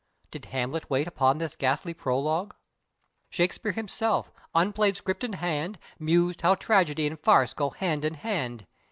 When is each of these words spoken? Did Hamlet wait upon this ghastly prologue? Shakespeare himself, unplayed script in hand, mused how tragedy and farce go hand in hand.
Did 0.31 0.45
Hamlet 0.45 0.89
wait 0.89 1.07
upon 1.07 1.37
this 1.37 1.55
ghastly 1.55 1.93
prologue? 1.93 2.55
Shakespeare 3.29 3.71
himself, 3.73 4.31
unplayed 4.55 4.97
script 4.97 5.23
in 5.23 5.33
hand, 5.33 5.77
mused 5.99 6.41
how 6.41 6.55
tragedy 6.55 7.05
and 7.05 7.19
farce 7.19 7.53
go 7.53 7.69
hand 7.69 8.03
in 8.03 8.15
hand. 8.15 8.65